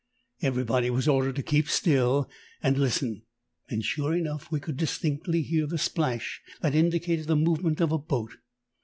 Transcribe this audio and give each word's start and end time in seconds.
Everybody 0.41 0.89
was 0.89 1.07
ordered 1.07 1.35
to 1.35 1.43
keep 1.43 1.69
still 1.69 2.27
and 2.63 2.75
listen, 2.75 3.21
and 3.69 3.85
sure 3.85 4.15
enough 4.15 4.49
we 4.51 4.59
could 4.59 4.75
distinctly 4.75 5.43
hear 5.43 5.67
the 5.67 5.77
splash 5.77 6.41
that 6.61 6.73
indicated 6.73 7.27
the 7.27 7.35
movement 7.35 7.79
of 7.81 7.91
a 7.91 7.99
boat. 7.99 8.37